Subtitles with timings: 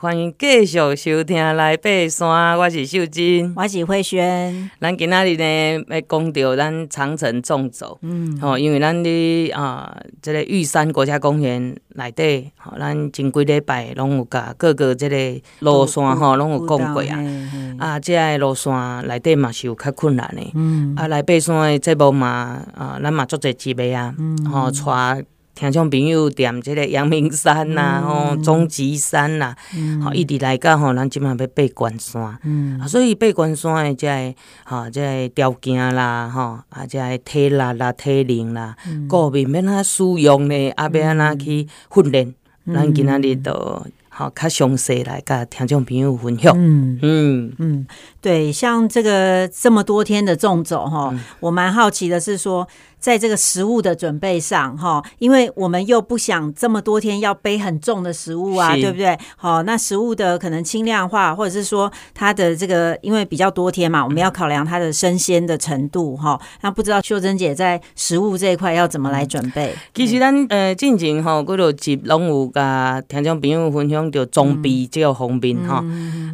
[0.00, 4.70] 欢迎继续收听《来爬山》，我是秀珍，我是慧萱。
[4.80, 15.16] 咱今仔日呢要讲到咱长城纵走，嗯，吼，因为咱伫啊，这个玉山国家公园内底，吼，咱前几礼拜拢有甲各个即个
[15.58, 17.18] 路线吼，拢有讲过啊。
[17.80, 18.72] 啊，即个路线
[19.08, 24.14] 内底嘛是有较困难的，嗯，啊，来爬山的节目嘛，啊，咱嘛做者集的啊，
[24.48, 25.24] 吼，带。
[25.58, 29.56] 听众朋友踮即个阳明山呐、啊，吼、嗯，中级山呐、啊，
[30.00, 38.76] 好、嗯，一直来讲吼，咱即满要爬关山，嗯，所以爬关山的这个，吼，这个条件啦，吼，啊，这个体力啦、体能啦，
[39.08, 40.70] 各面免哪使用呢？
[40.76, 42.32] 啊，要安怎去训练？
[42.72, 46.54] 咱今仔日都好较详细来甲听众朋友分享。
[46.56, 46.98] 嗯。
[47.02, 47.52] 嗯。
[47.58, 47.86] 嗯，
[48.20, 52.66] 对，像这个这么多天的纵走哈，我蛮好奇的是说。
[53.00, 59.16] 在这个食物的准备上，哈，因为我们又不想这么多天要背很重的食物啊，对不对？
[59.36, 66.40] 好，那食物的可能轻量化，或者是说它的这个，因为比较多天嘛，我们要考量它的生鲜的程度，哈。
[66.62, 69.72] 那不知道秀珍姐在食物这一块要怎么来准备？
[69.94, 75.84] 其实咱呃进前哈，嗰度集拢有甲听众朋友分享到装备这个方面哈。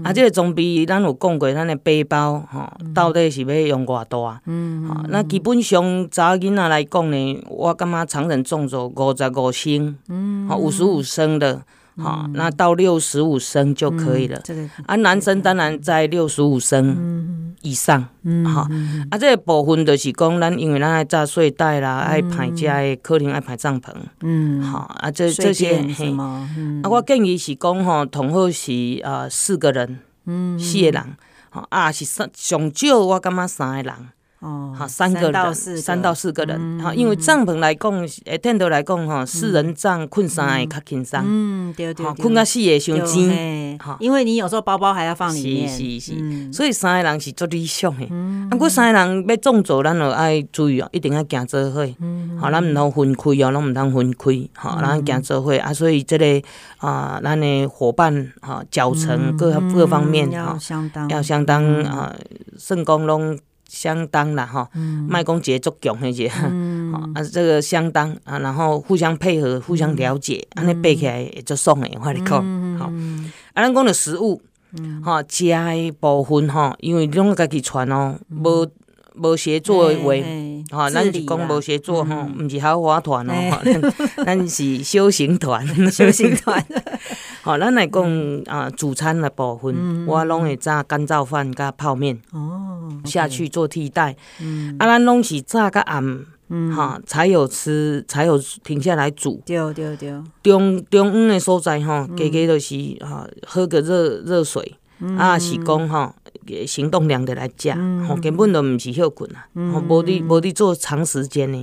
[0.03, 4.41] 啊，这个装备咱有讲过，咱的背包吼，到底是要用偌大？
[4.47, 11.63] 嗯，好，那基本上查囡仔来讲呢，我感觉长程纵走五十五升，嗯，好五十五升的，
[11.97, 14.41] 好、嗯，那到六十五升就可以了。
[14.45, 18.69] 这个啊，男生当然在六十五升以上，嗯，好，
[19.11, 25.79] 啊，这个部分就是讲，咱因为咱爱扎睡袋啦，爱排家的，可能爱排帐篷，嗯，好，啊，这这些，
[26.19, 26.47] 啊，
[26.91, 31.17] 我建议是讲吼，同好是呃四个人，嗯，四个人，
[31.55, 34.09] 吼啊，是三上少，我感觉三个人。
[34.45, 37.91] 哦，好，三个人，三到四个人，好，因为帐篷来讲，
[38.27, 48.05] 诶，天头来讲，哈，四人帐困三个较轻松，嗯，对对，困个四个伤挤，哈，因为你有时候包包还要放里面，是是是，所以三个人是最理想的。
[48.51, 51.81] 啊，过三个人要纵走，咱就爱注意哦，一定要行做伙，
[52.39, 56.47] 好，咱唔通分开哦，拢唔通分开，好，咱行做伙啊，所以这个
[56.77, 60.59] 啊，咱的伙伴哈，脚程各各方面哈，
[61.09, 62.15] 要相当啊，
[62.59, 63.39] 肾功拢。
[63.75, 64.71] 相当啦哈，
[65.09, 72.87] 卖公节足强迄些，嗯、 啊，这个相当啊，然后互相配合，互相了解，安尼背起来也就爽诶，我跟你讲，好，
[73.53, 74.41] 啊，咱讲的食物，
[75.05, 78.67] 哈，食的部分吼，因为拢家己传哦，无
[79.17, 80.13] 无协作的话，
[80.71, 83.35] 哈，咱是讲无协作吼，毋是豪华团哦，
[84.25, 86.65] 咱是修行团， 修行团。
[87.45, 94.17] 好，咱来讲啊，主餐的部分，我拢会炸干燥饭加泡面哦，下去做替代。
[94.79, 96.25] 啊，咱拢是炸甲暗，
[96.75, 99.43] 哈，才有吃，才有停下来煮。
[99.45, 100.11] 对对对。
[100.43, 104.79] 中中午的所在哈，家家都是哈，喝个热热水，
[105.19, 106.15] 啊，是讲哈。
[106.67, 111.59] 行动量的来讲，吼根本都毋是休困啊，吼无你无你做长时间的，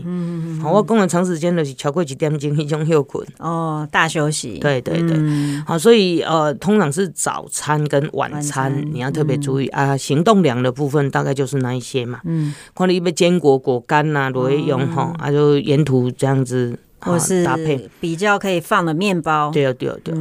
[0.63, 3.25] 吼我讲的长时间就是超过一点钟迄种休困。
[3.39, 5.17] 哦，大休息，对对对，
[5.65, 16.77] 好，所以呃，通常是早餐跟晚餐你要特别注意啊，行动量的部分大概就是那一些嘛，嗯，看你要坚果果干呐，都会用吼，啊就沿途这样子。
[17.03, 17.89] 或是搭配。
[17.99, 20.13] 比较可以放的面包，对对对。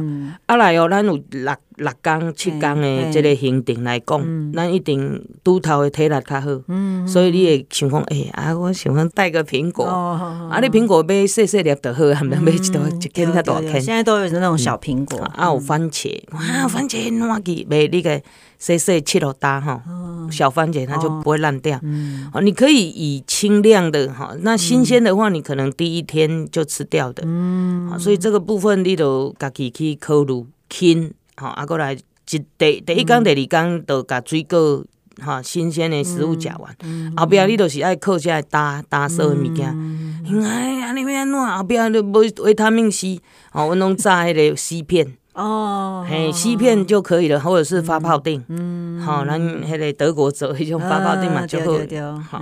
[0.47, 6.47] 啊来哦，咱有六六天七天的这个行程来讲，咱一定拄头的体力较好。
[6.67, 13.81] 嗯，所以你会想讲，哎啊，我想讲带个苹果，啊，你苹果买细细粒就好，还免买一大一斤较大根。
[13.81, 18.21] 现在都有那种小苹果，啊，有番茄，哇，番茄烂去买那个
[18.59, 19.81] 细细切落大吼。
[20.29, 21.77] 小番茄它就不会烂掉，
[22.31, 34.83] 哦，你可以以轻量的哈，那新鲜的话，你可能第一天就吃掉的，嗯，所以这个部分你都家己去考虑，轻，好，啊，过来一第第一工、第二工都甲水果
[35.19, 36.75] 哈新鲜的食物食完，
[37.17, 39.67] 后壁你都是爱靠下来打打扫的物件，
[40.43, 43.19] 哎安尼要安怎后壁你无维他命 C，
[43.51, 45.17] 哦，阮拢炸迄个 C 片。
[45.33, 48.43] 哦，嘿，西片就可以了，或者是发泡定。
[48.49, 52.19] 嗯，好，咱迄个德国做迄种发泡定嘛，就好。
[52.31, 52.41] 好，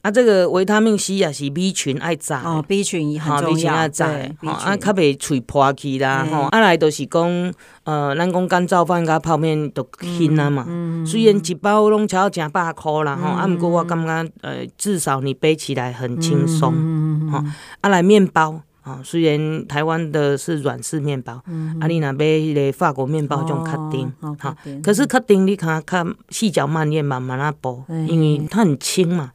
[0.00, 2.40] 啊，这个维他命 C 也是 B 群爱炸。
[2.42, 3.54] 哦，B 群很重要。
[3.54, 4.08] B 群爱炸，
[4.42, 6.26] 好，啊，较袂喙破去啦。
[6.30, 7.52] 吼，啊来就是讲，
[7.84, 10.64] 呃，咱讲干燥饭加泡面都轻啊嘛。
[10.66, 11.04] 嗯。
[11.06, 16.72] 虽然一包拢超成百块啦，吼，啊，毋过我感觉，呃，至少你背起来很轻松。
[16.74, 17.28] 嗯。
[17.30, 17.44] 好，
[17.82, 18.62] 啊来面包。
[18.82, 21.34] 啊，虽然台湾的是软式面包，
[21.80, 29.32] 啊，你那边的法国面包种卡丁，好，可是卡丁你看看细嚼慢咽，慢慢那剥，因为它很轻嘛，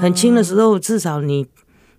[0.00, 1.46] 很轻的时候，至少你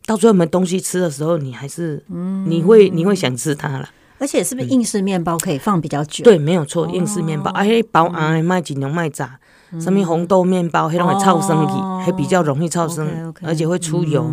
[0.06, 2.04] 到最后没东西吃的时候，你还是，
[2.46, 3.90] 你会你会想吃它了。
[4.20, 6.24] 而且是不是硬式面包可以放比较久？
[6.24, 9.40] 对，没有错，硬式面包，而且包啊，卖尽量卖炸，
[9.80, 11.74] 什么红豆面包，还会臭身体，
[12.06, 14.32] 还比较容易臭身，而且会出油。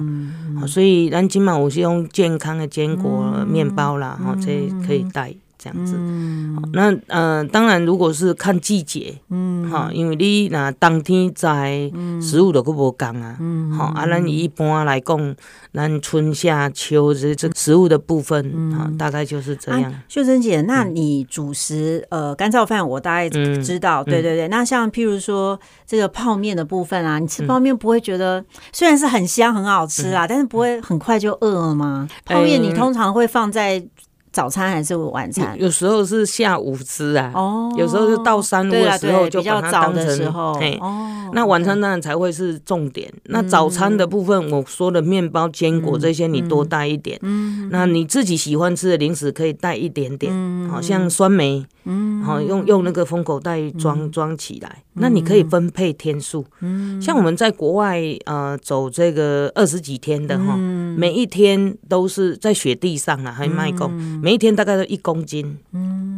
[0.67, 5.35] 所以咱今嘛我是用健康的坚果面包啦，哈，这可以带。
[5.59, 11.91] 这样子，嗯、那呃，当然，如果是看季节，嗯，哈，因为你那当天在
[12.23, 15.37] 食物都够不讲啊，嗯，好啊，咱一般来讲，
[15.75, 18.41] 咱春夏秋这这食物的部分，
[18.73, 19.91] 哈、嗯，大概就是这样。
[19.91, 24.47] 啊、秀珍姐，那你主食呃干燥饭，我大概知道，嗯、对对对。
[24.47, 32.09] 那像譬如说这个泡面的部分啊，你吃泡面不会觉得虽然是很香很好吃啊，嗯、但是不会很快就饿了吗？
[32.25, 33.85] 泡面你通常会放在。
[34.39, 35.61] 早餐还是晚餐？
[35.61, 40.57] 有时候是下午吃啊，哦，有时候是到三五的时候就把它当成，哦，
[41.33, 43.13] 那晚餐当然才会是重点。
[43.25, 47.19] 那早餐的部分，我说的面包、坚果这些，你多带一点。
[47.23, 50.33] 嗯，那你自己喜欢吃的零食可以带一点点，
[50.71, 54.85] 好像酸梅，嗯，好用用那个封口袋装装起来。
[55.01, 63.91] 那你可以分配天数，嗯，像我们在国外呃走这个二十几天的哈，每一天都是在雪地上啊，还卖够。
[64.29, 65.57] 每一天大概都一公斤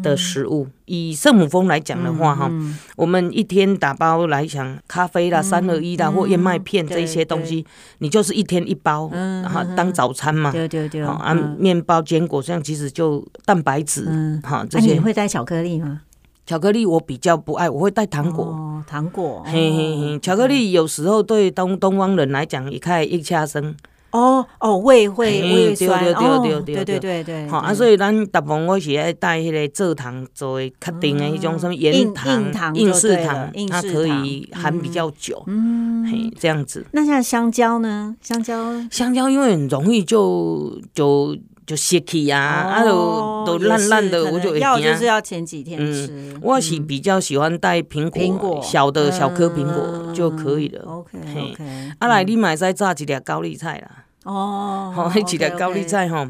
[0.03, 0.67] 的食物。
[0.87, 2.51] 以圣母峰来讲的话，哈，
[2.97, 7.65] 我们一天打包来讲，咖啡啦、三合一啦或燕麦片这一些东西，
[7.99, 10.51] 你就是一天一包，然后当早餐嘛。
[10.51, 11.03] 对对对。
[11.03, 14.41] 啊，面包、坚果这样其实就蛋白质。
[14.43, 14.95] 哈，这些。
[14.95, 16.01] 你会带巧克力吗？
[16.45, 18.47] 巧克力我比较不爱，我会带糖果。
[18.47, 19.45] 哦，糖果。
[19.47, 23.77] 嘿嘿嘿，巧克力有时候对东东方人来讲一看一掐生。
[24.13, 36.85] 哦哦，胃会胃酸哦，对对对对对对，好啊，所以咱大部分我是爱带迄个蔗糖作为确定的迄种什么盐糖、硬式糖，它可以含比较久，嗯，嘿，这样子。
[36.93, 38.17] 那像香蕉呢？
[38.21, 41.37] 香蕉，香蕉因为很容易就就
[41.71, 46.37] 就泄气呀，啊，都都烂烂的，我就要就是要前几天吃。
[46.43, 50.83] 我是比较喜欢带苹果，小的小颗苹果就可以了。
[50.85, 51.17] OK
[51.53, 54.05] OK，啊来，你买再炸几条高丽菜啦。
[54.25, 56.29] 哦，好， 一粒高丽菜哈，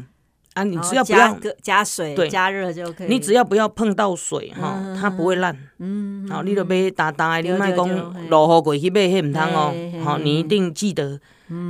[0.53, 3.07] 啊，你只要不要加水，对，加热就可以。
[3.07, 5.57] 你只要不要碰到水哈，它不会烂。
[5.79, 7.87] 嗯，好，你就买大大的，你卖讲
[8.29, 9.73] 落雨过去买迄唔通哦。
[10.03, 11.17] 好，你一定记得，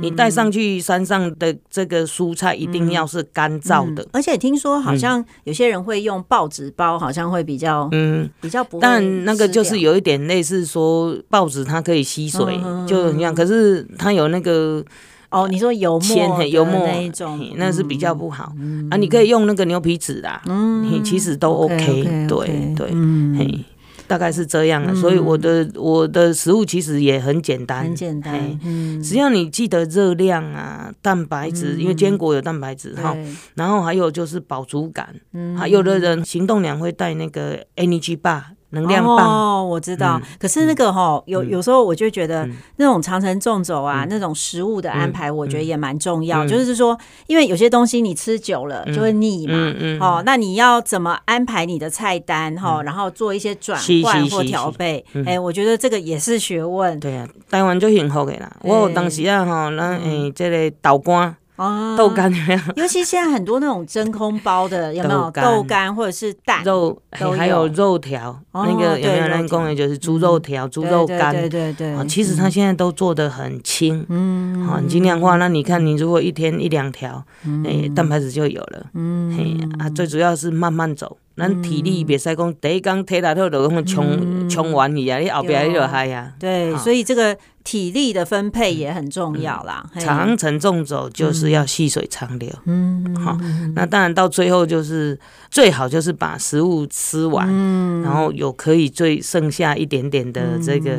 [0.00, 4.04] 你带上去山上的这个蔬菜一定要是干燥的。
[4.12, 8.80] 而且听说好像有些人会用报纸包，好像会比较嗯比较不。
[8.80, 13.32] 但那个就是有一点类似说报纸它可以吸水，就一样。
[13.32, 14.84] 可是它有那个。
[15.32, 18.52] 哦，你说油墨油墨那一种，那是比较不好
[18.90, 18.96] 啊。
[18.96, 22.90] 你可以用那个牛皮纸啦，嗯，其实都 OK，对对，
[23.38, 23.64] 嘿，
[24.06, 24.94] 大概是这样的。
[24.94, 33.16] 所以我的我的食物其实也很简单，很简单，嗯，只要你记得热量啊，蛋白质，因为坚果有蛋白质哈，
[33.54, 38.42] 然后还有就是饱足感，嗯，还有的人行动量会带那个 Energy Bar。
[38.72, 40.20] 能量棒哦，我知道。
[40.38, 42.46] 可是那个哈，有有时候我就觉得
[42.76, 46.46] 那种长城纵走啊，那种食物的安排，我觉得也蛮重要。
[46.46, 55.04] 就是说，因为有些东西你吃久了就会腻嘛，哦，那你要怎么安排你的菜单哈，然后做一些转换或调配？
[55.24, 56.98] 哎，我觉得这个也是学问。
[56.98, 58.50] 对啊，台湾就幸福的啦。
[58.62, 61.36] 我有当时啊哈，那诶，这个豆干。
[61.62, 62.60] 哦，豆干有没有？
[62.82, 67.00] 尤其现在很多那种真空包的， 有没有豆干或者是蛋肉？
[67.36, 69.74] 还有肉条，那个有没有人工的？
[69.74, 71.32] 就是猪肉条、猪肉干。
[71.32, 72.06] 对对对。
[72.06, 75.36] 其实它现在都做的很轻，嗯，好，尽量化。
[75.36, 77.24] 那你看，你如果一天一两条，
[77.64, 78.86] 哎，蛋白质就有了。
[78.94, 81.16] 嗯，嘿啊，最主要是慢慢走。
[81.34, 86.30] 咱体力别使讲，第一天体力好就咁冲冲完去啊，你后边你就嗨呀。
[86.38, 89.84] 对，所以这个体力的分配也很重要啦。
[89.98, 92.48] 长城纵走就是要细水长流。
[92.66, 93.36] 嗯，好，
[93.74, 95.18] 那当然到最后就是
[95.50, 100.90] 最好就是把食物吃完，嗯然后有可以最剩下一点点的这个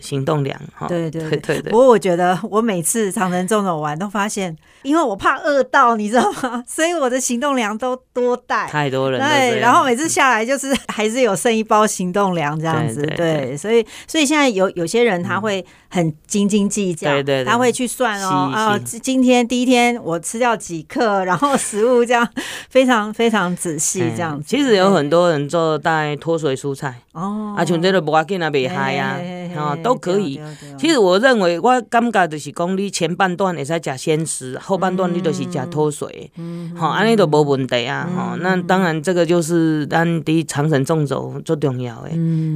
[0.00, 0.58] 行动粮。
[0.74, 1.60] 哈，对对对。
[1.62, 6.64] 不过我觉得我每次长城纵走完都发现，因为我怕饿到，你知道吗？
[6.66, 8.66] 所以我的行动粮都多带。
[8.68, 9.20] 太多人。
[9.20, 9.82] 对，然后。
[9.82, 22.28] 每次下来就是还是有剩一包行动粮这样子，对，所以所以现在有有些人他会很斤斤计较，对对，他会去算哦啊，今天第一天我吃掉几克， 然后食物这样
[22.68, 24.44] 非常非常仔细这样子。
[24.48, 29.16] 其实有很多人做带脱水蔬菜哦，啊，像这个不要紧啊，袂害啊，
[29.56, 30.40] 啊都可以。
[30.76, 38.36] 其实我认为我感觉就是讲你前半段会使食鲜食，后半段你都是食脱水，嗯，好，安尼都无问题啊，哈。
[38.40, 39.52] 那当然这个就是。
[39.52, 42.08] 是咱伫长城纵走最重要的，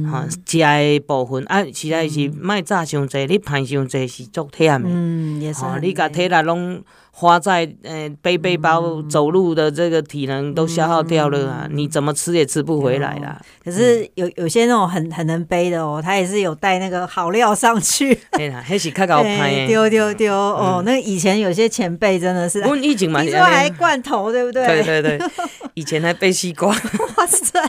[0.09, 4.89] 哈，食的部分啊，实在是卖炸伤济，你爬伤济是足忝的。
[4.89, 5.63] 嗯，也是。
[5.63, 13.41] 哦，你把体力拢花在呃背背包走路的这个体能都消耗掉了啊，你怎么吃也吃不回来啦。
[13.63, 18.13] 可是有有些那种很很能背的哦，他也是有带那个好料上去。
[18.37, 19.49] 对啦，还是较高攀。
[19.65, 22.61] 丢丢丢哦，那以前有些前辈真的是。
[22.67, 24.67] 我以前嘛，你说还罐头对不对？
[24.83, 25.27] 对对对，
[25.73, 26.67] 以前还背西瓜。
[26.69, 27.59] 哇塞！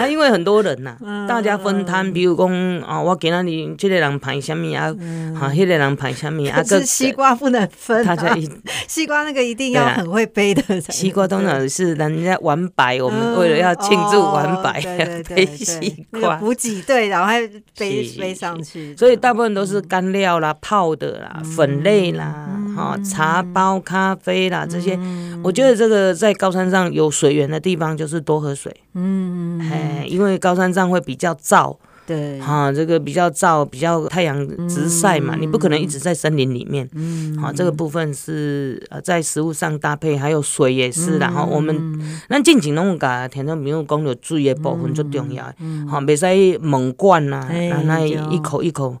[0.00, 0.96] 啊，因为很多人呐，
[1.28, 4.88] 大家分摊，比如讲啊，我今仔日这个人排什么啊，
[5.38, 6.62] 哈，那个人排什么啊？
[6.62, 8.48] 可 是西瓜不能分，大家一
[8.88, 10.80] 西瓜那个一定要很会背的。
[10.88, 14.80] 西瓜通常是人家完白，我们为了要庆祝完白，
[15.28, 17.40] 背西瓜补给对，然后还
[17.76, 18.96] 背背上去。
[18.96, 22.48] 所以大部分都是干料啦、泡的啦、粉类啦、
[22.80, 24.98] 哈茶包、咖啡啦这些。
[25.42, 28.74] 我觉得这个在高山上有水源的地方，就是多喝水。
[28.94, 29.60] 嗯，
[30.06, 31.76] 因为高山上会比较燥，
[32.06, 45.44] 对，哈，这个比较燥，比较太阳直晒嘛，你不可能一直在森林里面，嗯，好，这个部分是呃在食物上搭配，还有水也是，然后我们那进前拢有甲听众朋友讲到水的部分最重要，
[45.88, 47.46] 好，袂使猛灌呐，
[47.84, 48.96] 那一口一口。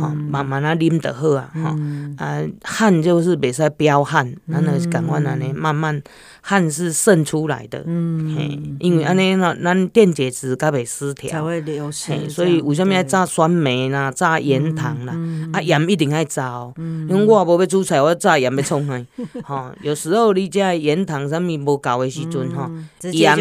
[0.00, 1.76] 好，慢慢啊啉就好啊，哈，
[2.16, 6.00] 啊汗就是袂使飙汗，咱就是赶快安尼慢慢
[6.40, 15.14] 汗是渗出来的，嗯，嘿，因为安尼呢，咱电解质才袂失调，才会流失，所以为什么要炸酸梅啦，炸盐糖啦，
[15.52, 19.06] 啊盐一定要炸哦，因为我无要煮菜，我炸盐要创啥？
[19.44, 22.70] 吼，有时候你这盐糖啥物无够的时阵吼，
[23.12, 23.36] 盐，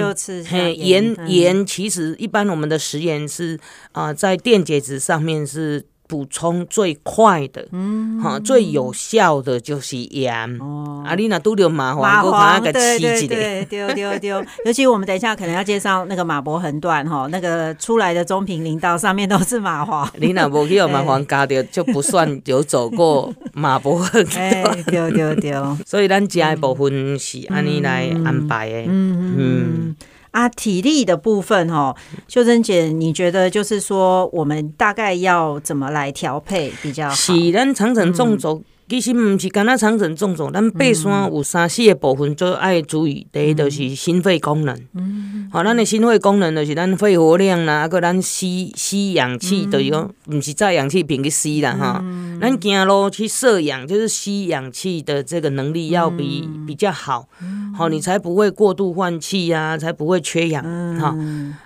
[0.50, 3.60] 嘿，盐盐其实一般我们的食盐是
[3.92, 5.86] 啊，在电解质上面是。
[6.12, 10.60] 补充最快的，嗯，哈，最有效的就是盐。
[10.60, 14.44] 哦，啊，你那都有麻黄，麻黄，对对对，丢丢丢。
[14.68, 20.06] 尤其我们等一下可能要介绍那个马博横断哈，那个出来的中平林道上面都是麻黄。
[20.18, 24.84] 你那不去有麻黄加掉，就不算有走过马博横断。
[24.84, 25.78] 丢丢丢。
[25.88, 28.82] 所以咱家的部分是按你来安排的。
[28.90, 29.96] 嗯嗯。
[30.32, 31.96] 啊，体力的部分哈，
[32.28, 37.16] 秀珍姐，你觉得就是说，我们大概要怎么来调配比较好？
[37.16, 43.28] 是，咱长城纵走，其实不是干那长城纵走，咱爬山有三四个部分就爱注意。
[43.32, 52.04] 第一就是心肺功能，嗯，好，咱的心肺功能就是咱肺活量啦，啊个咱吸吸氧气，就是讲不是在氧气瓶去吸啦哈，
[52.40, 57.28] 咱走路去摄氧，就是吸氧气的这个能力要比比较好。
[57.76, 60.64] 好，你才不会过度换气呀，才不会缺氧。
[61.00, 61.16] 好，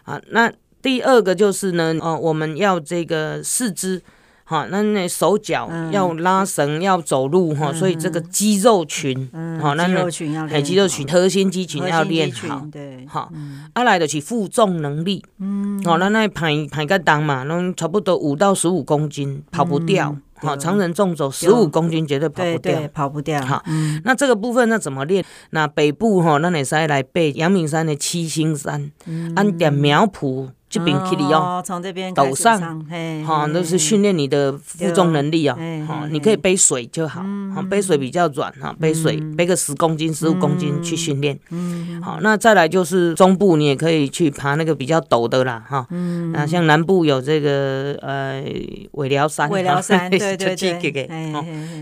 [0.03, 4.01] 啊，那第二个就是呢，哦，我们要这个四肢。
[4.47, 9.27] 好，那那手脚要拉绳，要走路哈，所以这个肌肉群，
[9.59, 10.03] 好，那那
[10.47, 12.63] 还肌肉群、核心肌群要练好。
[12.71, 13.31] 对，好，
[13.73, 20.15] 啊来的是负重能力，嗯，好，那那排排个档嘛，那差不多五到十五公斤，跑不掉。
[20.45, 23.41] 好，常人重走十五公斤绝对跑不掉，跑不掉。
[23.41, 23.63] 好，
[24.03, 25.25] 那这个部分那怎么练？
[25.49, 28.91] 那北部哈，那你再来背阳明山的七星山，
[29.35, 30.49] 按点苗圃。
[30.75, 32.85] 这边可以用，从这边陡上，
[33.25, 35.57] 哈，都是训练你的负重能力哦。
[35.87, 37.21] 哈，你可以背水就好，
[37.55, 41.39] 哈，背水比较软哈，背水背个十公斤、十五公斤去训练。
[41.49, 45.87] 嗯，好，那再来就是中部，你也可以去爬那个比较陡的啦，哈。
[45.91, 48.43] 嗯，那像南部有这个呃
[48.91, 50.55] 尾寮山，尾寮山，对对
[50.91, 51.09] 对。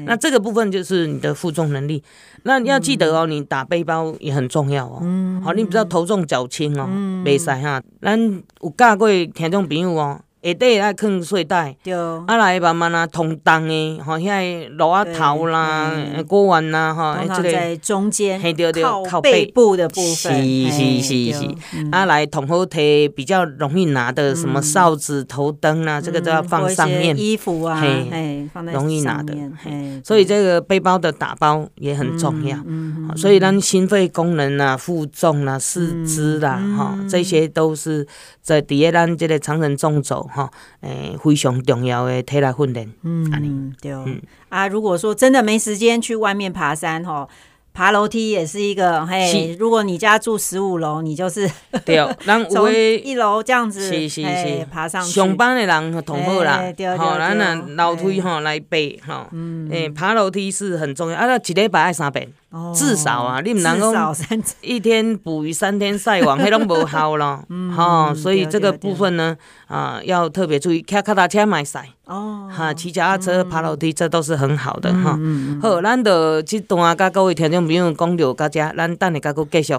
[0.06, 2.04] 那这个部分就是你的负重能力。
[2.46, 5.00] 那你要记得哦，你打背包也很重要哦。
[5.02, 6.86] 嗯，好，你不要头重脚轻哦，
[7.26, 7.82] 袂使哈。
[8.02, 8.20] 咱
[8.62, 10.20] 有教过听众朋友哦。
[10.44, 15.90] 下底爱放睡袋，对，啊来慢慢啊通重的，吼，遐个螺仔头啦、
[16.28, 18.54] 锅碗啦，吼，这个在中间，嘿
[19.10, 19.50] 靠背。
[19.54, 21.48] 部的部分，是是是是，
[21.92, 29.34] 啊来同好提比较容易拿的，什么哨子、头灯啊，这个都要放上面，衣服啊，嘿，容易拿的，
[29.64, 32.58] 嘿，所以这个背包的打包也很重要，
[33.16, 38.08] 所以咱心肺功能啊、负重啊、四肢啦，哈，这些都是
[38.42, 40.28] 在底下咱这个长城纵走。
[40.34, 40.50] 哈，
[40.82, 42.92] 诶，非常重要的体力训练。
[43.04, 43.92] 嗯，对。
[43.92, 47.28] 嗯啊，如果说真的没时间去外面爬山，哈。
[47.76, 51.50] 爬楼梯也是一个嘿，如果你家住十五楼，你就是
[51.84, 55.10] 对，咱 从一楼这样子是是是爬上去。
[55.12, 56.62] 上班的人同好啦，
[56.96, 59.28] 好，咱那楼梯吼来背哈，
[59.72, 62.32] 诶，爬楼梯是很重要，啊，那一礼拜爱三遍，
[62.76, 64.16] 至少啊，你唔能讲
[64.62, 67.44] 一天捕鱼三天晒网， 迄拢无效咯，
[67.76, 69.36] 哈，所以这个部分呢，
[69.68, 71.90] 啊，要特别注意，骑脚踏车买晒。
[72.06, 75.18] 哦，哈，骑脚踏车、爬楼梯，这都是很好的哈。
[75.62, 79.74] 好，咱就这段甲各位听众朋友讲到到遮，咱等下甲佫继续。